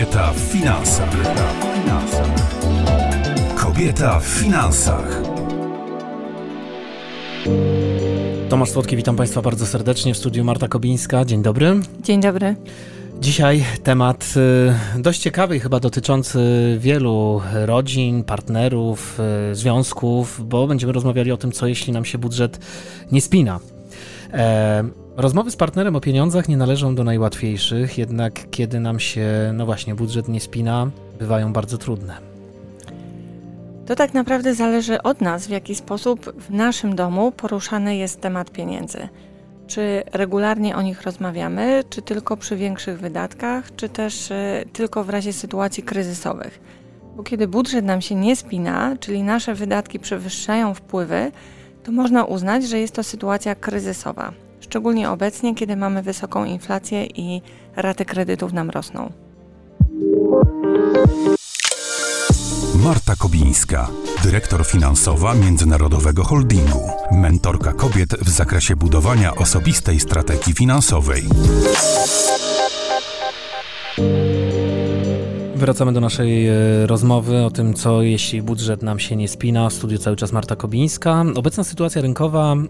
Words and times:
Kobieta 0.00 0.32
w 0.32 0.38
finansach. 0.38 1.16
Kobieta 3.56 4.20
w 4.20 4.24
finansach. 4.24 5.22
Tomasz 8.48 8.70
Słodki, 8.70 8.96
witam 8.96 9.16
Państwa 9.16 9.42
bardzo 9.42 9.66
serdecznie 9.66 10.14
w 10.14 10.16
studiu 10.16 10.44
Marta 10.44 10.68
Kobińska. 10.68 11.24
Dzień 11.24 11.42
dobry. 11.42 11.80
Dzień 12.02 12.20
dobry. 12.20 12.56
Dzisiaj 13.20 13.64
temat 13.82 14.34
y, 14.96 15.00
dość 15.00 15.20
ciekawy, 15.20 15.60
chyba 15.60 15.80
dotyczący 15.80 16.38
wielu 16.78 17.40
rodzin, 17.52 18.24
partnerów, 18.24 19.20
y, 19.50 19.54
związków, 19.54 20.48
bo 20.48 20.66
będziemy 20.66 20.92
rozmawiali 20.92 21.32
o 21.32 21.36
tym, 21.36 21.52
co 21.52 21.66
jeśli 21.66 21.92
nam 21.92 22.04
się 22.04 22.18
budżet 22.18 22.58
nie 23.12 23.20
spina. 23.20 23.60
E, 24.32 24.84
rozmowy 25.16 25.50
z 25.50 25.56
partnerem 25.56 25.96
o 25.96 26.00
pieniądzach 26.00 26.48
nie 26.48 26.56
należą 26.56 26.94
do 26.94 27.04
najłatwiejszych, 27.04 27.98
jednak 27.98 28.50
kiedy 28.50 28.80
nam 28.80 29.00
się, 29.00 29.52
no 29.54 29.66
właśnie, 29.66 29.94
budżet 29.94 30.28
nie 30.28 30.40
spina, 30.40 30.90
bywają 31.18 31.52
bardzo 31.52 31.78
trudne. 31.78 32.30
To 33.90 33.96
tak 33.96 34.14
naprawdę 34.14 34.54
zależy 34.54 35.02
od 35.02 35.20
nas, 35.20 35.46
w 35.46 35.50
jaki 35.50 35.74
sposób 35.74 36.32
w 36.40 36.50
naszym 36.50 36.96
domu 36.96 37.32
poruszany 37.32 37.96
jest 37.96 38.20
temat 38.20 38.50
pieniędzy. 38.50 39.08
Czy 39.66 40.02
regularnie 40.12 40.76
o 40.76 40.82
nich 40.82 41.02
rozmawiamy, 41.02 41.84
czy 41.90 42.02
tylko 42.02 42.36
przy 42.36 42.56
większych 42.56 43.00
wydatkach, 43.00 43.74
czy 43.76 43.88
też 43.88 44.30
y, 44.30 44.64
tylko 44.72 45.04
w 45.04 45.10
razie 45.10 45.32
sytuacji 45.32 45.82
kryzysowych. 45.82 46.60
Bo 47.16 47.22
kiedy 47.22 47.48
budżet 47.48 47.84
nam 47.84 48.00
się 48.00 48.14
nie 48.14 48.36
spina, 48.36 48.96
czyli 49.00 49.22
nasze 49.22 49.54
wydatki 49.54 49.98
przewyższają 49.98 50.74
wpływy, 50.74 51.32
to 51.84 51.92
można 51.92 52.24
uznać, 52.24 52.68
że 52.68 52.78
jest 52.78 52.94
to 52.94 53.02
sytuacja 53.02 53.54
kryzysowa. 53.54 54.32
Szczególnie 54.60 55.10
obecnie, 55.10 55.54
kiedy 55.54 55.76
mamy 55.76 56.02
wysoką 56.02 56.44
inflację 56.44 57.06
i 57.06 57.42
raty 57.76 58.04
kredytów 58.04 58.52
nam 58.52 58.70
rosną. 58.70 59.12
Marta 62.84 63.16
Kobińska, 63.18 63.88
dyrektor 64.22 64.66
finansowa 64.66 65.34
Międzynarodowego 65.34 66.24
Holdingu, 66.24 66.90
mentorka 67.12 67.72
kobiet 67.72 68.10
w 68.14 68.28
zakresie 68.28 68.76
budowania 68.76 69.34
osobistej 69.34 70.00
strategii 70.00 70.52
finansowej. 70.52 71.22
Wracamy 75.60 75.92
do 75.92 76.00
naszej 76.00 76.48
e, 76.48 76.54
rozmowy 76.86 77.44
o 77.44 77.50
tym, 77.50 77.74
co 77.74 78.02
jeśli 78.02 78.42
budżet 78.42 78.82
nam 78.82 78.98
się 78.98 79.16
nie 79.16 79.28
spina. 79.28 79.68
W 79.68 79.72
studiu 79.72 79.98
cały 79.98 80.16
czas 80.16 80.32
Marta 80.32 80.56
Kobińska. 80.56 81.24
Obecna 81.36 81.64
sytuacja 81.64 82.02
rynkowa 82.02 82.52
mm, 82.52 82.68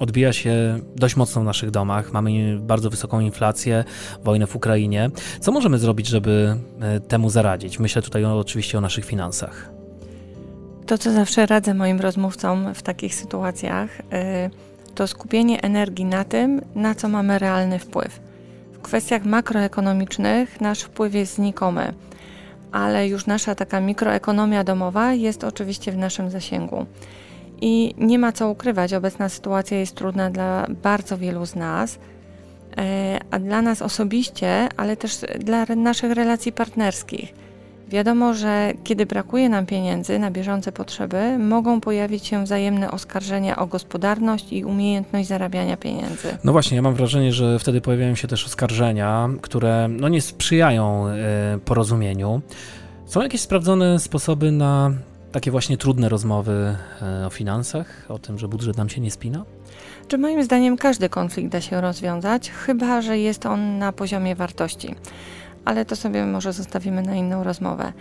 odbija 0.00 0.32
się 0.32 0.80
dość 0.96 1.16
mocno 1.16 1.42
w 1.42 1.44
naszych 1.44 1.70
domach. 1.70 2.12
Mamy 2.12 2.58
bardzo 2.60 2.90
wysoką 2.90 3.20
inflację, 3.20 3.84
wojnę 4.24 4.46
w 4.46 4.56
Ukrainie. 4.56 5.10
Co 5.40 5.52
możemy 5.52 5.78
zrobić, 5.78 6.06
żeby 6.06 6.56
e, 6.80 7.00
temu 7.00 7.30
zaradzić? 7.30 7.78
Myślę 7.78 8.02
tutaj 8.02 8.24
oczywiście 8.24 8.78
o 8.78 8.80
naszych 8.80 9.04
finansach. 9.04 9.70
To, 10.86 10.98
co 10.98 11.12
zawsze 11.12 11.46
radzę 11.46 11.74
moim 11.74 12.00
rozmówcom 12.00 12.74
w 12.74 12.82
takich 12.82 13.14
sytuacjach, 13.14 14.00
y, 14.00 14.04
to 14.94 15.06
skupienie 15.06 15.62
energii 15.62 16.04
na 16.04 16.24
tym, 16.24 16.60
na 16.74 16.94
co 16.94 17.08
mamy 17.08 17.38
realny 17.38 17.78
wpływ. 17.78 18.20
W 18.72 18.78
kwestiach 18.82 19.24
makroekonomicznych 19.24 20.60
nasz 20.60 20.80
wpływ 20.80 21.14
jest 21.14 21.34
znikomy 21.34 21.94
ale 22.72 23.08
już 23.08 23.26
nasza 23.26 23.54
taka 23.54 23.80
mikroekonomia 23.80 24.64
domowa 24.64 25.12
jest 25.12 25.44
oczywiście 25.44 25.92
w 25.92 25.96
naszym 25.96 26.30
zasięgu. 26.30 26.86
I 27.60 27.94
nie 27.98 28.18
ma 28.18 28.32
co 28.32 28.50
ukrywać, 28.50 28.94
obecna 28.94 29.28
sytuacja 29.28 29.78
jest 29.78 29.94
trudna 29.94 30.30
dla 30.30 30.66
bardzo 30.82 31.18
wielu 31.18 31.46
z 31.46 31.54
nas, 31.54 31.98
e, 32.78 33.18
a 33.30 33.38
dla 33.38 33.62
nas 33.62 33.82
osobiście, 33.82 34.68
ale 34.76 34.96
też 34.96 35.18
dla 35.38 35.66
naszych 35.76 36.12
relacji 36.12 36.52
partnerskich. 36.52 37.39
Wiadomo, 37.90 38.34
że 38.34 38.72
kiedy 38.84 39.06
brakuje 39.06 39.48
nam 39.48 39.66
pieniędzy 39.66 40.18
na 40.18 40.30
bieżące 40.30 40.72
potrzeby, 40.72 41.38
mogą 41.38 41.80
pojawić 41.80 42.26
się 42.26 42.44
wzajemne 42.44 42.90
oskarżenia 42.90 43.56
o 43.56 43.66
gospodarność 43.66 44.52
i 44.52 44.64
umiejętność 44.64 45.28
zarabiania 45.28 45.76
pieniędzy. 45.76 46.38
No 46.44 46.52
właśnie, 46.52 46.76
ja 46.76 46.82
mam 46.82 46.94
wrażenie, 46.94 47.32
że 47.32 47.58
wtedy 47.58 47.80
pojawiają 47.80 48.14
się 48.14 48.28
też 48.28 48.46
oskarżenia, 48.46 49.28
które 49.42 49.88
no 49.88 50.08
nie 50.08 50.20
sprzyjają 50.20 51.08
y, 51.08 51.58
porozumieniu. 51.58 52.40
Są 53.06 53.22
jakieś 53.22 53.40
sprawdzone 53.40 53.98
sposoby 53.98 54.52
na 54.52 54.90
takie 55.32 55.50
właśnie 55.50 55.76
trudne 55.76 56.08
rozmowy 56.08 56.76
y, 57.22 57.26
o 57.26 57.30
finansach, 57.30 58.06
o 58.08 58.18
tym, 58.18 58.38
że 58.38 58.48
budżet 58.48 58.76
nam 58.76 58.88
się 58.88 59.00
nie 59.00 59.10
spina? 59.10 59.44
Czy 60.08 60.18
moim 60.18 60.44
zdaniem 60.44 60.76
każdy 60.76 61.08
konflikt 61.08 61.52
da 61.52 61.60
się 61.60 61.80
rozwiązać, 61.80 62.50
chyba 62.50 63.02
że 63.02 63.18
jest 63.18 63.46
on 63.46 63.78
na 63.78 63.92
poziomie 63.92 64.34
wartości 64.34 64.94
ale 65.64 65.84
to 65.84 65.96
sobie 65.96 66.26
może 66.26 66.52
zostawimy 66.52 67.02
na 67.02 67.14
inną 67.14 67.44
rozmowę. 67.44 67.92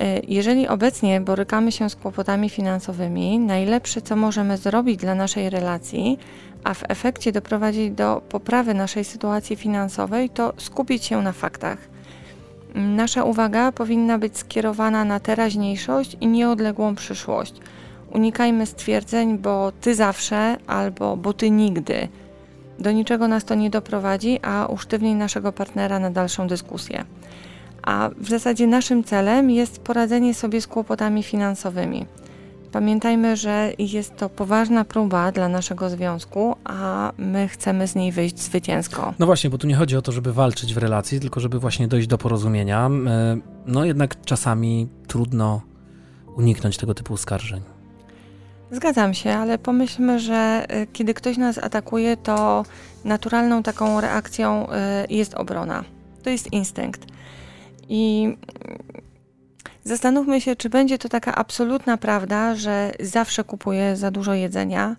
E, 0.00 0.20
jeżeli 0.28 0.68
obecnie 0.68 1.20
borykamy 1.20 1.72
się 1.72 1.90
z 1.90 1.96
kłopotami 1.96 2.50
finansowymi, 2.50 3.38
najlepsze 3.38 4.02
co 4.02 4.16
możemy 4.16 4.56
zrobić 4.56 4.96
dla 4.96 5.14
naszej 5.14 5.50
relacji, 5.50 6.18
a 6.64 6.74
w 6.74 6.82
efekcie 6.88 7.32
doprowadzić 7.32 7.90
do 7.90 8.22
poprawy 8.28 8.74
naszej 8.74 9.04
sytuacji 9.04 9.56
finansowej, 9.56 10.30
to 10.30 10.52
skupić 10.56 11.04
się 11.04 11.22
na 11.22 11.32
faktach. 11.32 11.78
Nasza 12.74 13.24
uwaga 13.24 13.72
powinna 13.72 14.18
być 14.18 14.38
skierowana 14.38 15.04
na 15.04 15.20
teraźniejszość 15.20 16.16
i 16.20 16.26
nieodległą 16.26 16.94
przyszłość. 16.94 17.54
Unikajmy 18.10 18.66
stwierdzeń, 18.66 19.38
bo 19.38 19.72
ty 19.80 19.94
zawsze 19.94 20.56
albo 20.66 21.16
bo 21.16 21.32
ty 21.32 21.50
nigdy 21.50 22.08
do 22.78 22.92
niczego 22.92 23.28
nas 23.28 23.44
to 23.44 23.54
nie 23.54 23.70
doprowadzi, 23.70 24.38
a 24.42 24.66
usztywni 24.66 25.14
naszego 25.14 25.52
partnera 25.52 25.98
na 25.98 26.10
dalszą 26.10 26.48
dyskusję. 26.48 27.04
A 27.82 28.10
w 28.18 28.28
zasadzie 28.28 28.66
naszym 28.66 29.04
celem 29.04 29.50
jest 29.50 29.78
poradzenie 29.78 30.34
sobie 30.34 30.60
z 30.60 30.66
kłopotami 30.66 31.22
finansowymi. 31.22 32.06
Pamiętajmy, 32.72 33.36
że 33.36 33.72
jest 33.78 34.16
to 34.16 34.28
poważna 34.28 34.84
próba 34.84 35.32
dla 35.32 35.48
naszego 35.48 35.90
związku, 35.90 36.56
a 36.64 37.12
my 37.18 37.48
chcemy 37.48 37.88
z 37.88 37.94
niej 37.94 38.12
wyjść 38.12 38.38
zwycięsko. 38.38 39.14
No 39.18 39.26
właśnie, 39.26 39.50
bo 39.50 39.58
tu 39.58 39.66
nie 39.66 39.74
chodzi 39.74 39.96
o 39.96 40.02
to, 40.02 40.12
żeby 40.12 40.32
walczyć 40.32 40.74
w 40.74 40.78
relacji, 40.78 41.20
tylko 41.20 41.40
żeby 41.40 41.58
właśnie 41.58 41.88
dojść 41.88 42.08
do 42.08 42.18
porozumienia. 42.18 42.90
E, 43.06 43.36
no 43.66 43.84
jednak 43.84 44.20
czasami 44.24 44.88
trudno 45.06 45.60
uniknąć 46.36 46.76
tego 46.76 46.94
typu 46.94 47.14
oskarżeń. 47.14 47.75
Zgadzam 48.70 49.14
się, 49.14 49.32
ale 49.32 49.58
pomyślmy, 49.58 50.18
że 50.18 50.66
y, 50.82 50.86
kiedy 50.92 51.14
ktoś 51.14 51.36
nas 51.36 51.58
atakuje, 51.58 52.16
to 52.16 52.64
naturalną 53.04 53.62
taką 53.62 54.00
reakcją 54.00 54.66
y, 54.66 54.72
jest 55.10 55.34
obrona. 55.34 55.84
To 56.22 56.30
jest 56.30 56.52
instynkt. 56.52 57.06
I 57.88 58.24
mm, 58.24 58.38
zastanówmy 59.84 60.40
się, 60.40 60.56
czy 60.56 60.70
będzie 60.70 60.98
to 60.98 61.08
taka 61.08 61.34
absolutna 61.34 61.96
prawda, 61.96 62.54
że 62.54 62.92
zawsze 63.00 63.44
kupuję 63.44 63.96
za 63.96 64.10
dużo 64.10 64.34
jedzenia 64.34 64.96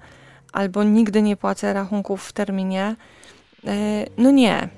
albo 0.54 0.84
nigdy 0.84 1.22
nie 1.22 1.38
płacę 1.38 1.74
rachunków 1.74 2.24
w 2.24 2.34
terminie. 2.34 2.96
Y, 3.64 3.70
no 4.18 4.32
nie. 4.32 4.70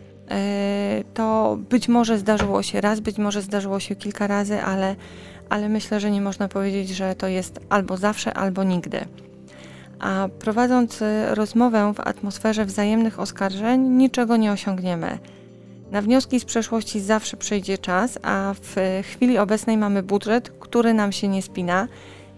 To 1.14 1.58
być 1.70 1.88
może 1.88 2.18
zdarzyło 2.18 2.64
się 2.64 2.82
raz, 2.82 3.00
być 3.00 3.18
może 3.18 3.42
zdarzyło 3.42 3.80
się 3.80 3.96
kilka 3.96 4.28
razy, 4.28 4.62
ale 4.62 4.96
ale 5.50 5.70
myślę, 5.70 6.00
że 6.00 6.12
nie 6.12 6.22
można 6.22 6.48
powiedzieć, 6.48 6.90
że 6.90 7.16
to 7.16 7.28
jest 7.28 7.60
albo 7.70 7.98
zawsze, 7.98 8.34
albo 8.34 8.64
nigdy. 8.64 9.06
A 10.00 10.28
prowadząc 10.40 11.02
y, 11.02 11.36
rozmowę 11.36 11.94
w 11.94 12.00
atmosferze 12.00 12.66
wzajemnych 12.66 13.20
oskarżeń, 13.20 13.82
niczego 13.82 14.38
nie 14.38 14.52
osiągniemy. 14.52 15.20
Na 15.92 16.02
wnioski 16.02 16.40
z 16.40 16.46
przeszłości 16.46 17.00
zawsze 17.00 17.38
przyjdzie 17.38 17.78
czas, 17.78 18.20
a 18.22 18.54
w 18.62 18.76
chwili 19.04 19.38
obecnej 19.38 19.78
mamy 19.78 20.04
budżet, 20.04 20.50
który 20.60 20.94
nam 20.94 21.12
się 21.12 21.28
nie 21.28 21.42
spina 21.42 21.88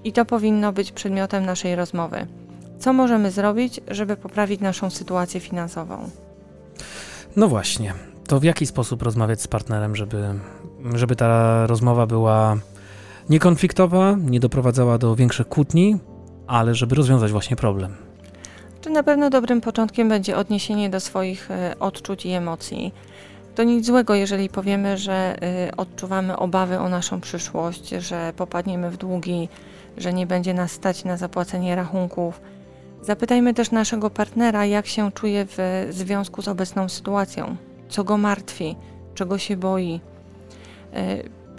i 0.04 0.14
to 0.14 0.26
powinno 0.26 0.74
być 0.74 0.92
przedmiotem 0.92 1.46
naszej 1.46 1.76
rozmowy. 1.76 2.28
Co 2.80 2.94
możemy 2.94 3.32
zrobić, 3.32 3.82
żeby 3.88 4.16
poprawić 4.16 4.62
naszą 4.62 4.90
sytuację 4.90 5.40
finansową? 5.40 6.10
No 7.36 7.48
właśnie, 7.48 7.94
to 8.28 8.40
w 8.40 8.44
jaki 8.44 8.66
sposób 8.66 9.02
rozmawiać 9.02 9.42
z 9.42 9.48
partnerem, 9.48 9.96
żeby, 9.96 10.28
żeby 10.94 11.16
ta 11.16 11.68
rozmowa 11.68 12.06
była 12.06 12.58
niekonfliktowa, 13.32 14.16
nie 14.20 14.40
doprowadzała 14.40 14.98
do 14.98 15.16
większych 15.16 15.48
kłótni, 15.48 15.98
ale 16.48 16.76
żeby 16.76 16.96
rozwiązać 16.96 17.32
właśnie 17.32 17.56
problem. 17.56 17.96
Czy 18.82 18.90
na 18.90 19.04
pewno 19.04 19.30
dobrym 19.30 19.62
początkiem 19.62 20.10
będzie 20.10 20.38
odniesienie 20.38 20.90
do 20.90 21.00
swoich 21.00 21.52
e, 21.52 21.76
odczuć 21.80 22.26
i 22.26 22.30
emocji. 22.30 22.94
To 23.56 23.64
nic 23.64 23.86
złego, 23.86 24.16
jeżeli 24.16 24.50
powiemy, 24.50 24.98
że 24.98 25.14
e, 25.14 25.72
odczuwamy 25.78 26.38
obawy 26.38 26.80
o 26.80 26.90
naszą 26.90 27.22
przyszłość, 27.22 27.90
że 27.90 28.34
popadniemy 28.38 28.92
w 28.92 28.98
długi, 28.98 29.50
że 29.98 30.14
nie 30.14 30.28
będzie 30.28 30.54
nas 30.54 30.72
stać 30.72 31.04
na 31.04 31.18
zapłacenie 31.18 31.76
rachunków. 31.76 32.42
Zapytajmy 33.02 33.54
też 33.54 33.72
naszego 33.72 34.10
partnera, 34.10 34.66
jak 34.66 34.88
się 34.88 35.12
czuje 35.12 35.46
w 35.46 35.88
związku 35.90 36.42
z 36.42 36.48
obecną 36.48 36.90
sytuacją, 36.90 37.56
co 37.90 38.04
go 38.04 38.18
martwi, 38.18 38.76
czego 39.16 39.38
się 39.38 39.58
boi. 39.58 40.02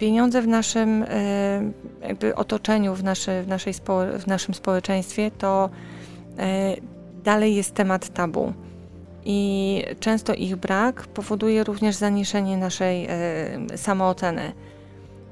E, 0.03 0.05
pieniądze 0.05 0.41
w 0.41 0.47
naszym 0.47 1.03
e, 1.03 1.71
jakby 2.01 2.35
otoczeniu, 2.35 2.95
w, 2.95 3.01
w, 3.43 3.47
naszej 3.47 3.73
spo, 3.73 3.99
w 4.19 4.27
naszym 4.27 4.53
społeczeństwie, 4.53 5.31
to 5.31 5.69
e, 6.37 6.75
dalej 7.23 7.55
jest 7.55 7.73
temat 7.73 8.09
tabu. 8.09 8.53
i 9.25 9.83
często 9.99 10.33
ich 10.33 10.55
brak 10.55 11.07
powoduje 11.07 11.63
również 11.63 11.95
zaniżenie 11.95 12.57
naszej 12.57 13.07
y, 13.73 13.77
samooceny. 13.77 14.51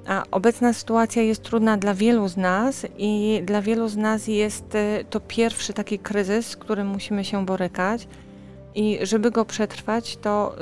A 0.07 0.23
obecna 0.31 0.73
sytuacja 0.73 1.21
jest 1.21 1.43
trudna 1.43 1.77
dla 1.77 1.93
wielu 1.93 2.27
z 2.27 2.37
nas 2.37 2.85
i 2.97 3.41
dla 3.45 3.61
wielu 3.61 3.87
z 3.87 3.97
nas 3.97 4.27
jest 4.27 4.77
to 5.09 5.19
pierwszy 5.19 5.73
taki 5.73 5.99
kryzys, 5.99 6.47
z 6.47 6.57
którym 6.57 6.87
musimy 6.87 7.25
się 7.25 7.45
borykać. 7.45 8.07
I 8.75 8.99
żeby 9.01 9.31
go 9.31 9.45
przetrwać, 9.45 10.17
to 10.17 10.55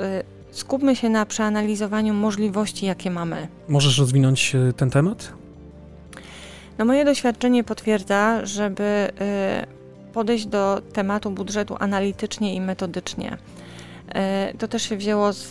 skupmy 0.52 0.96
się 0.96 1.08
na 1.08 1.26
przeanalizowaniu 1.26 2.14
możliwości, 2.14 2.86
jakie 2.86 3.10
mamy. 3.10 3.48
Możesz 3.68 3.98
rozwinąć 3.98 4.56
ten 4.76 4.90
temat? 4.90 5.32
No 6.78 6.84
moje 6.84 7.04
doświadczenie 7.04 7.64
potwierdza, 7.64 8.46
żeby 8.46 8.82
y, 8.82 10.12
podejść 10.12 10.46
do 10.46 10.82
tematu 10.92 11.30
budżetu 11.30 11.76
analitycznie 11.78 12.54
i 12.54 12.60
metodycznie. 12.60 13.36
Y, 14.10 14.58
to 14.58 14.68
też 14.68 14.82
się 14.82 14.96
wzięło 14.96 15.32
z 15.32 15.48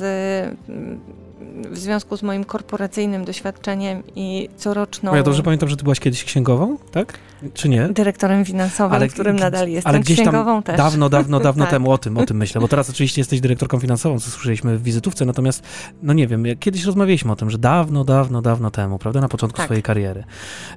w 1.71 1.77
związku 1.77 2.17
z 2.17 2.23
moim 2.23 2.43
korporacyjnym 2.43 3.25
doświadczeniem 3.25 4.03
i 4.15 4.49
coroczną... 4.57 5.11
Bo 5.11 5.17
ja 5.17 5.23
dobrze 5.23 5.43
pamiętam, 5.43 5.69
że 5.69 5.77
ty 5.77 5.83
byłaś 5.83 5.99
kiedyś 5.99 6.23
księgową, 6.23 6.77
tak? 6.91 7.13
Czy 7.53 7.69
nie? 7.69 7.89
Dyrektorem 7.89 8.45
finansowym, 8.45 8.95
ale, 8.95 9.07
którym 9.07 9.35
nadal 9.35 9.69
jestem, 9.69 9.89
ale 9.89 9.99
gdzieś 9.99 10.21
księgową 10.21 10.63
też. 10.63 10.77
Dawno, 10.77 11.09
dawno, 11.09 11.39
dawno 11.39 11.63
tak. 11.65 11.71
temu 11.71 11.91
o 11.91 11.97
tym, 11.97 12.17
o 12.17 12.25
tym 12.25 12.37
myślę, 12.37 12.61
bo 12.61 12.67
teraz 12.67 12.89
oczywiście 12.89 13.21
jesteś 13.21 13.41
dyrektorką 13.41 13.79
finansową, 13.79 14.19
co 14.19 14.29
słyszeliśmy 14.29 14.77
w 14.77 14.83
wizytówce, 14.83 15.25
natomiast, 15.25 15.63
no 16.03 16.13
nie 16.13 16.27
wiem, 16.27 16.45
kiedyś 16.59 16.83
rozmawialiśmy 16.83 17.31
o 17.31 17.35
tym, 17.35 17.49
że 17.49 17.57
dawno, 17.57 18.03
dawno, 18.03 18.41
dawno 18.41 18.71
temu, 18.71 18.99
prawda, 18.99 19.21
na 19.21 19.29
początku 19.29 19.57
tak. 19.57 19.65
swojej 19.65 19.83
kariery. 19.83 20.23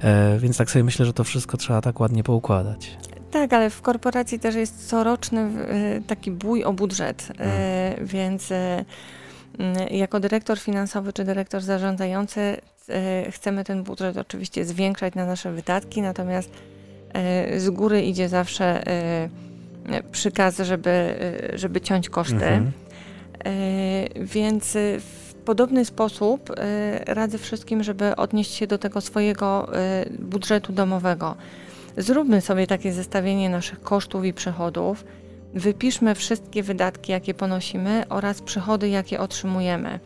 E, 0.01 0.39
więc 0.39 0.57
tak 0.57 0.71
sobie 0.71 0.85
myślę, 0.85 1.07
że 1.07 1.13
to 1.13 1.25
wszystko 1.25 1.57
trzeba 1.57 1.81
tak 1.81 2.01
ładnie 2.01 2.25
poukładać. 2.25 2.99
Tak, 3.33 3.53
ale 3.53 3.71
w 3.71 3.83
korporacji 3.83 4.39
też 4.39 4.55
jest 4.55 4.89
coroczny 4.89 5.41
e, 5.41 6.01
taki 6.07 6.31
bój 6.31 6.65
o 6.65 6.73
budżet, 6.73 7.29
hmm. 7.39 8.07
więc 8.07 8.53
e, 8.53 8.85
Mm, 9.59 9.89
jako 9.91 10.21
dyrektor 10.21 10.59
finansowy 10.59 11.13
czy 11.13 11.25
dyrektor 11.25 11.63
zarządzający 11.63 12.57
chcemy 13.31 13.65
ten 13.65 13.83
budżet 13.83 14.17
oczywiście 14.17 14.65
zwiększać 14.65 15.15
na 15.15 15.27
nasze 15.27 15.53
wydatki, 15.53 16.03
natomiast 16.03 16.51
z 17.57 17.71
góry 17.71 18.03
idzie 18.03 18.29
zawsze 18.29 18.83
przykaz, 20.13 20.59
żeby, 20.59 21.15
żeby 21.55 21.81
ciąć 21.81 22.09
koszty. 22.09 22.35
Mhm. 22.35 22.73
Więc 24.17 24.77
w 24.99 25.35
podobny 25.45 25.85
sposób 25.85 26.53
radzę 27.07 27.39
wszystkim, 27.39 27.83
żeby 27.83 28.17
odnieść 28.17 28.55
się 28.55 28.67
do 28.67 28.79
tego 28.79 29.01
swojego 29.01 29.71
budżetu 30.19 30.73
domowego. 30.73 31.37
Zróbmy 31.97 32.41
sobie 32.41 32.67
takie 32.67 32.93
zestawienie 32.93 33.51
naszych 33.51 33.81
kosztów 33.81 34.25
i 34.25 34.33
przychodów 34.33 35.05
Wypiszmy 35.55 36.15
wszystkie 36.15 36.63
wydatki, 36.63 37.13
jakie 37.13 37.35
ponosimy 37.35 38.05
oraz 38.09 38.43
przychody, 38.43 38.89
jakie 38.89 39.21
otrzymujemy. 39.21 40.01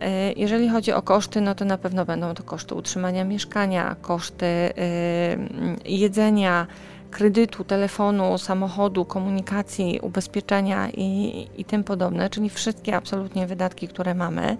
E, 0.00 0.32
jeżeli 0.32 0.68
chodzi 0.68 0.92
o 0.92 1.02
koszty, 1.02 1.40
no 1.40 1.54
to 1.54 1.64
na 1.64 1.78
pewno 1.78 2.04
będą 2.04 2.34
to 2.34 2.42
koszty 2.42 2.74
utrzymania 2.74 3.24
mieszkania, 3.24 3.96
koszty 4.02 4.46
yy, 4.46 5.96
jedzenia, 5.98 6.66
kredytu, 7.10 7.64
telefonu, 7.64 8.38
samochodu, 8.38 9.04
komunikacji, 9.04 10.00
ubezpieczenia 10.02 10.90
i, 10.90 11.46
i 11.56 11.64
tym 11.64 11.84
podobne, 11.84 12.30
czyli 12.30 12.50
wszystkie 12.50 12.96
absolutnie 12.96 13.46
wydatki, 13.46 13.88
które 13.88 14.14
mamy. 14.14 14.56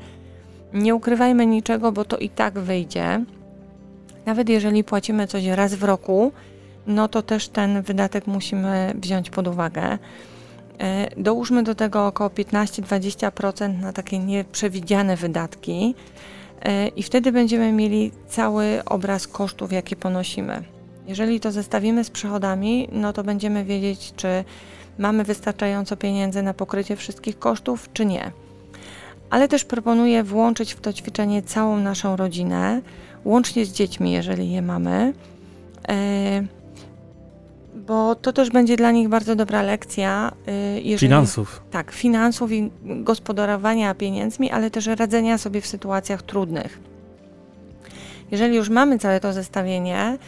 Nie 0.73 0.95
ukrywajmy 0.95 1.47
niczego, 1.47 1.93
bo 1.93 2.05
to 2.05 2.17
i 2.17 2.29
tak 2.29 2.59
wyjdzie. 2.59 3.25
Nawet 4.29 4.49
jeżeli 4.49 4.85
płacimy 4.85 5.27
coś 5.27 5.47
raz 5.47 5.75
w 5.75 5.83
roku, 5.85 6.33
no 6.87 7.09
to 7.09 7.23
też 7.23 7.49
ten 7.49 7.83
wydatek 7.83 8.27
musimy 8.27 8.95
wziąć 8.95 9.31
pod 9.31 9.49
uwagę. 9.49 9.99
E, 10.79 11.09
dołóżmy 11.17 11.63
do 11.63 11.75
tego 11.75 12.07
około 12.07 12.31
15-20% 12.31 13.81
na 13.81 13.93
takie 13.93 14.19
nieprzewidziane 14.19 15.17
wydatki 15.17 15.95
e, 16.63 16.89
i 16.89 17.03
wtedy 17.03 17.33
będziemy 17.33 17.73
mieli 17.73 18.13
cały 18.27 18.85
obraz 18.85 19.27
kosztów, 19.27 19.73
jakie 19.73 19.97
ponosimy. 19.97 20.63
Jeżeli 21.07 21.41
to 21.41 21.53
zestawimy 21.53 22.05
z 22.05 22.11
przychodami, 22.11 22.89
no 22.93 23.13
to 23.13 23.25
będziemy 23.25 23.65
wiedzieć, 23.65 24.13
czy 24.17 24.45
mamy 24.99 25.25
wystarczająco 25.25 25.97
pieniędzy 25.97 26.43
na 26.43 26.55
pokrycie 26.55 26.97
wszystkich 26.97 27.39
kosztów, 27.39 27.89
czy 27.93 28.07
nie. 28.07 28.33
Ale 29.31 29.49
też 29.49 29.65
proponuję 29.65 30.25
włączyć 30.25 30.75
w 30.75 30.81
to 30.81 30.93
ćwiczenie 30.93 31.43
całą 31.43 31.79
naszą 31.79 32.17
rodzinę, 32.17 32.81
łącznie 33.25 33.65
z 33.65 33.73
dziećmi, 33.73 34.13
jeżeli 34.13 34.53
je 34.53 34.63
mamy. 34.63 35.13
E, 35.89 36.59
bo 37.89 38.15
to 38.15 38.33
też 38.33 38.51
będzie 38.51 38.77
dla 38.77 38.91
nich 38.91 39.09
bardzo 39.09 39.37
dobra 39.37 39.63
lekcja. 39.63 40.33
Y, 40.49 40.81
jeżeli, 40.81 40.99
finansów. 40.99 41.63
Tak, 41.71 41.93
finansów 41.93 42.53
i 42.53 42.71
gospodarowania 42.83 43.95
pieniędzmi, 43.95 44.51
ale 44.51 44.71
też 44.71 44.87
radzenia 44.87 45.39
sobie 45.39 45.61
w 45.61 45.67
sytuacjach 45.67 46.23
trudnych. 46.23 46.81
Jeżeli 48.31 48.57
już 48.57 48.69
mamy 48.69 48.99
całe 48.99 49.21
to 49.21 49.33
zestawienie 49.33 50.19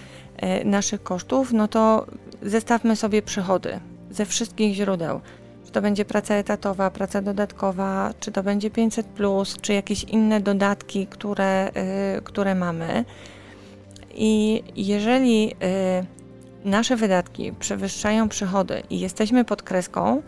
y, 0.62 0.64
naszych 0.64 1.03
kosztów, 1.03 1.53
no 1.53 1.69
to 1.69 2.06
zestawmy 2.43 2.96
sobie 2.96 3.23
przychody 3.23 3.81
ze 4.11 4.26
wszystkich 4.26 4.75
źródeł. 4.75 5.20
Czy 5.70 5.75
to 5.75 5.82
będzie 5.82 6.05
praca 6.05 6.34
etatowa, 6.34 6.90
praca 6.90 7.22
dodatkowa, 7.22 8.14
czy 8.20 8.32
to 8.32 8.43
będzie 8.43 8.70
500, 8.70 9.06
czy 9.61 9.72
jakieś 9.72 10.05
inne 10.05 10.40
dodatki, 10.40 11.06
które, 11.06 11.70
y, 12.19 12.22
które 12.22 12.55
mamy. 12.55 13.05
I 14.14 14.62
jeżeli 14.76 15.55
nasze 16.64 16.96
wydatki 16.96 17.52
przewyższają 17.52 18.28
przychody 18.28 18.82
i 18.90 19.00
jesteśmy 19.00 19.44
pod 19.44 19.62
kreską, 19.62 20.22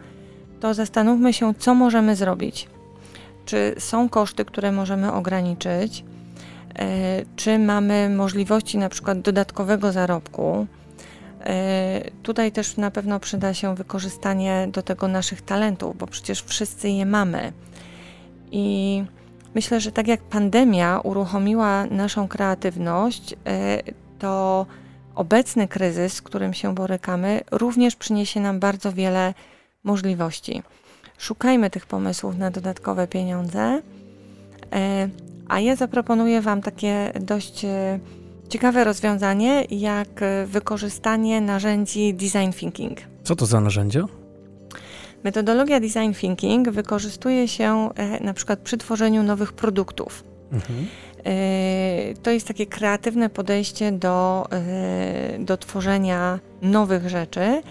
to 0.60 0.74
zastanówmy 0.74 1.32
się, 1.32 1.54
co 1.58 1.74
możemy 1.74 2.16
zrobić. 2.16 2.68
Czy 3.44 3.74
są 3.78 4.08
koszty, 4.08 4.44
które 4.44 4.72
możemy 4.72 5.12
ograniczyć? 5.12 6.04
E, 6.78 6.84
czy 7.36 7.58
mamy 7.58 8.10
możliwości 8.10 8.78
na 8.78 8.88
przykład 8.88 9.20
dodatkowego 9.20 9.92
zarobku? 9.92 10.66
E, 11.46 12.10
tutaj 12.22 12.52
też 12.52 12.76
na 12.76 12.90
pewno 12.90 13.20
przyda 13.20 13.54
się 13.54 13.74
wykorzystanie 13.74 14.68
do 14.72 14.82
tego 14.82 15.08
naszych 15.08 15.42
talentów, 15.42 15.98
bo 15.98 16.06
przecież 16.06 16.42
wszyscy 16.42 16.88
je 16.88 17.06
mamy. 17.06 17.52
I 18.50 19.04
myślę, 19.54 19.80
że 19.80 19.92
tak 19.92 20.08
jak 20.08 20.22
pandemia 20.22 21.00
uruchomiła 21.00 21.86
naszą 21.86 22.28
kreatywność, 22.28 23.34
e, 23.46 23.82
to 24.18 24.66
obecny 25.14 25.68
kryzys, 25.68 26.12
z 26.12 26.22
którym 26.22 26.54
się 26.54 26.74
borykamy, 26.74 27.40
również 27.50 27.96
przyniesie 27.96 28.40
nam 28.40 28.60
bardzo 28.60 28.92
wiele 28.92 29.34
możliwości. 29.84 30.62
Szukajmy 31.18 31.70
tych 31.70 31.86
pomysłów 31.86 32.38
na 32.38 32.50
dodatkowe 32.50 33.06
pieniądze, 33.06 33.82
e, 34.72 35.08
a 35.48 35.60
ja 35.60 35.76
zaproponuję 35.76 36.40
Wam 36.40 36.62
takie 36.62 37.12
dość 37.20 37.66
ciekawe 38.52 38.84
rozwiązanie, 38.84 39.64
jak 39.70 40.08
wykorzystanie 40.46 41.40
narzędzi 41.40 42.14
design 42.14 42.52
thinking. 42.52 42.98
Co 43.24 43.36
to 43.36 43.46
za 43.46 43.60
narzędzia? 43.60 44.04
Metodologia 45.24 45.80
design 45.80 46.12
thinking 46.12 46.70
wykorzystuje 46.70 47.48
się 47.48 47.90
e, 47.94 48.24
na 48.24 48.34
przykład 48.34 48.58
przy 48.58 48.78
tworzeniu 48.78 49.22
nowych 49.22 49.52
produktów. 49.52 50.24
Mhm. 50.52 50.86
Y, 51.26 52.14
to 52.22 52.30
jest 52.30 52.48
takie 52.48 52.66
kreatywne 52.66 53.30
podejście 53.30 53.92
do, 53.92 54.48
do 55.38 55.56
tworzenia 55.56 56.38
nowych 56.62 57.08
rzeczy. 57.08 57.62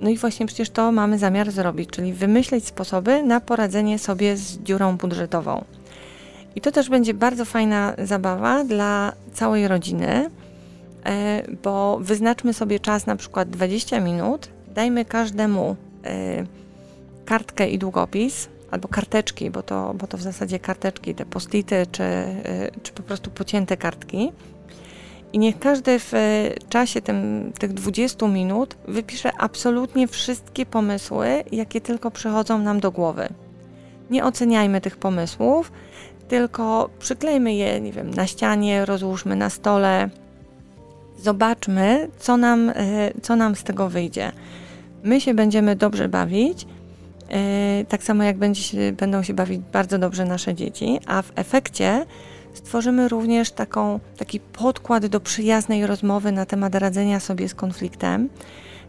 No 0.00 0.10
i 0.10 0.16
właśnie 0.16 0.46
przecież 0.46 0.70
to 0.70 0.92
mamy 0.92 1.18
zamiar 1.18 1.50
zrobić, 1.50 1.90
czyli 1.90 2.12
wymyśleć 2.12 2.66
sposoby 2.66 3.22
na 3.22 3.40
poradzenie 3.40 3.98
sobie 3.98 4.36
z 4.36 4.58
dziurą 4.58 4.96
budżetową. 4.96 5.64
I 6.56 6.60
to 6.60 6.72
też 6.72 6.88
będzie 6.88 7.14
bardzo 7.14 7.44
fajna 7.44 7.94
zabawa 7.98 8.64
dla 8.64 9.12
całej 9.32 9.68
rodziny, 9.68 10.30
bo 11.62 11.98
wyznaczmy 12.00 12.54
sobie 12.54 12.80
czas 12.80 13.06
na 13.06 13.16
przykład 13.16 13.50
20 13.50 14.00
minut, 14.00 14.48
dajmy 14.74 15.04
każdemu 15.04 15.76
kartkę 17.24 17.68
i 17.68 17.78
długopis, 17.78 18.48
albo 18.70 18.88
karteczki, 18.88 19.50
bo 19.50 19.62
to, 19.62 19.94
bo 19.94 20.06
to 20.06 20.16
w 20.16 20.22
zasadzie 20.22 20.58
karteczki, 20.58 21.14
te 21.14 21.24
postity, 21.26 21.86
czy, 21.92 22.02
y, 22.02 22.80
czy 22.82 22.92
po 22.92 23.02
prostu 23.02 23.30
pocięte 23.30 23.76
kartki. 23.76 24.32
I 25.32 25.38
niech 25.38 25.58
każdy 25.58 25.98
w 25.98 26.12
czasie 26.68 27.02
tym, 27.02 27.52
tych 27.58 27.72
20 27.72 28.28
minut 28.28 28.76
wypisze 28.88 29.30
absolutnie 29.38 30.08
wszystkie 30.08 30.66
pomysły, 30.66 31.44
jakie 31.52 31.80
tylko 31.80 32.10
przychodzą 32.10 32.58
nam 32.58 32.80
do 32.80 32.90
głowy. 32.90 33.28
Nie 34.10 34.24
oceniajmy 34.24 34.80
tych 34.80 34.96
pomysłów, 34.96 35.72
tylko 36.30 36.90
przyklejmy 36.98 37.54
je, 37.54 37.80
nie 37.80 37.92
wiem, 37.92 38.14
na 38.14 38.26
ścianie, 38.26 38.84
rozłóżmy 38.84 39.36
na 39.36 39.50
stole. 39.50 40.08
Zobaczmy, 41.18 42.08
co 42.18 42.36
nam, 42.36 42.68
y, 42.68 42.74
co 43.22 43.36
nam 43.36 43.56
z 43.56 43.64
tego 43.64 43.88
wyjdzie. 43.88 44.32
My 45.02 45.20
się 45.20 45.34
będziemy 45.34 45.76
dobrze 45.76 46.08
bawić, 46.08 46.66
E, 47.30 47.84
tak 47.88 48.02
samo 48.02 48.24
jak 48.24 48.38
będzie 48.38 48.62
się, 48.62 48.92
będą 48.92 49.22
się 49.22 49.34
bawić 49.34 49.60
bardzo 49.72 49.98
dobrze 49.98 50.24
nasze 50.24 50.54
dzieci, 50.54 51.00
a 51.06 51.22
w 51.22 51.32
efekcie 51.34 52.06
stworzymy 52.54 53.08
również 53.08 53.50
taką, 53.50 54.00
taki 54.16 54.40
podkład 54.40 55.06
do 55.06 55.20
przyjaznej 55.20 55.86
rozmowy 55.86 56.32
na 56.32 56.46
temat 56.46 56.74
radzenia 56.74 57.20
sobie 57.20 57.48
z 57.48 57.54
konfliktem, 57.54 58.28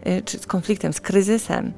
e, 0.04 0.22
czy 0.22 0.40
z 0.40 0.46
konfliktem, 0.46 0.94
z 0.94 1.02
kryzysem. 1.02 1.74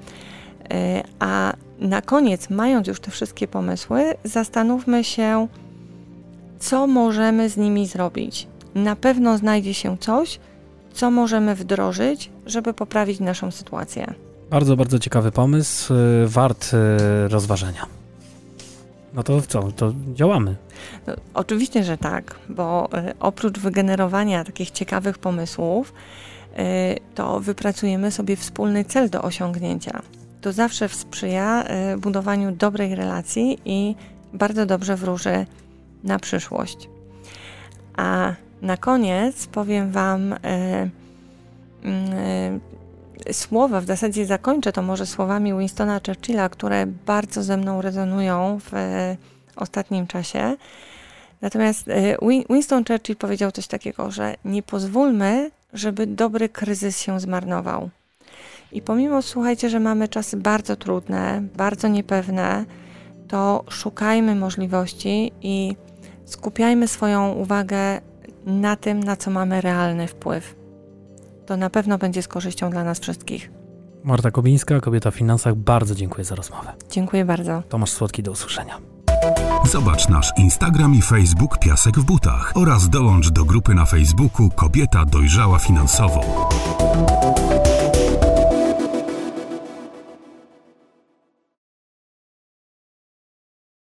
A 1.20 1.54
na 1.80 2.02
koniec, 2.02 2.50
mając 2.50 2.88
już 2.88 3.00
te 3.00 3.12
wszystkie 3.12 3.48
pomysły, 3.48 4.04
zastanówmy 4.24 5.04
się, 5.04 5.48
co 6.60 6.88
możemy 6.88 7.50
z 7.50 7.58
nimi 7.58 7.88
zrobić. 7.88 8.48
Na 8.76 8.96
pewno 8.96 9.38
znajdzie 9.38 9.74
się 9.74 9.98
coś, 9.98 10.40
co 10.94 11.12
możemy 11.12 11.56
wdrożyć, 11.56 12.30
żeby 12.46 12.74
poprawić 12.74 13.20
naszą 13.20 13.52
sytuację. 13.52 14.14
Bardzo, 14.50 14.76
bardzo 14.76 15.00
ciekawy 15.00 15.32
pomysł, 15.32 15.94
wart 16.26 16.72
rozważenia. 17.28 17.86
No 19.14 19.24
to 19.24 19.42
co, 19.42 19.72
to 19.72 19.94
działamy. 20.14 20.56
No, 21.08 21.14
oczywiście, 21.34 21.84
że 21.84 21.98
tak, 21.98 22.36
bo 22.50 22.90
y, 23.10 23.14
oprócz 23.20 23.60
wygenerowania 23.60 24.44
takich 24.44 24.72
ciekawych 24.72 25.18
pomysłów, 25.18 25.94
y, 25.94 27.00
to 27.16 27.40
wypracujemy 27.40 28.12
sobie 28.12 28.36
wspólny 28.36 28.86
cel 28.86 29.10
do 29.10 29.22
osiągnięcia. 29.22 30.02
To 30.44 30.52
zawsze 30.52 30.90
sprzyja 30.90 31.64
y, 31.94 31.98
budowaniu 31.98 32.52
dobrej 32.52 32.96
relacji 32.96 33.60
i 33.66 33.96
bardzo 34.34 34.66
dobrze 34.66 34.96
wróży 34.96 35.46
na 36.04 36.20
przyszłość. 36.20 36.90
A 37.98 38.34
na 38.62 38.78
koniec 38.78 39.48
powiem 39.48 39.92
Wam 39.92 40.36
mm, 41.84 42.60
słowa, 43.32 43.82
w 43.82 43.86
zasadzie 43.86 44.26
zakończę 44.26 44.72
to 44.72 44.82
może 44.82 45.06
słowami 45.06 45.54
Winstona 45.54 46.02
Churchilla, 46.08 46.50
które 46.50 46.86
bardzo 46.86 47.44
ze 47.44 47.58
mną 47.58 47.82
rezonują 47.82 48.60
w 48.60 48.72
ostatnim 49.56 50.08
czasie. 50.08 50.56
Natomiast 51.42 51.86
Winston 52.50 52.84
Churchill 52.86 53.16
powiedział 53.16 53.52
coś 53.52 53.68
takiego, 53.68 54.12
że 54.12 54.36
nie 54.46 54.64
pozwólmy, 54.64 55.52
żeby 55.74 56.08
dobry 56.08 56.50
kryzys 56.50 57.00
się 57.00 57.20
zmarnował. 57.20 57.90
I 58.74 58.82
pomimo, 58.82 59.22
słuchajcie, 59.22 59.70
że 59.70 59.80
mamy 59.80 60.08
czasy 60.08 60.38
bardzo 60.38 60.76
trudne, 60.76 61.44
bardzo 61.58 61.88
niepewne, 61.88 62.66
to 63.28 63.64
szukajmy 63.70 64.36
możliwości 64.36 65.32
i 65.42 65.76
skupiajmy 66.26 66.88
swoją 66.88 67.32
uwagę 67.32 68.02
na 68.46 68.76
tym, 68.76 69.04
na 69.04 69.16
co 69.16 69.32
mamy 69.32 69.62
realny 69.62 70.08
wpływ 70.08 70.64
to 71.46 71.58
na 71.58 71.70
pewno 71.70 71.98
będzie 71.98 72.22
z 72.22 72.28
korzyścią 72.28 72.70
dla 72.70 72.84
nas 72.84 73.00
wszystkich. 73.00 73.52
Marta 74.04 74.32
Kobińska, 74.32 74.80
kobieta 74.80 75.12
w 75.12 75.16
finansach, 75.16 75.56
bardzo 75.56 75.96
dziękuję 75.96 76.26
za 76.26 76.36
rozmowę. 76.36 76.74
Dziękuję 76.90 77.26
bardzo. 77.26 77.64
Tomasz 77.70 77.92
Słodki, 77.92 78.24
do 78.24 78.32
usłyszenia. 78.32 78.78
Zobacz 79.72 80.10
nasz 80.10 80.32
Instagram 80.38 80.96
i 80.96 81.02
Facebook 81.02 81.60
Piasek 81.60 82.00
w 82.00 82.04
butach 82.04 82.52
oraz 82.56 82.90
dołącz 82.90 83.30
do 83.30 83.46
grupy 83.46 83.74
na 83.74 83.86
Facebooku 83.86 84.50
Kobieta 84.50 85.06
dojrzała 85.06 85.60
finansowo. 85.60 86.50